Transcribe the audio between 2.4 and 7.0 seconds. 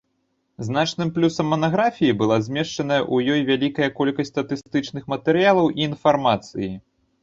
змешчаная ў ёй вялікая колькасць статыстычных матэрыялаў і інфармацыі.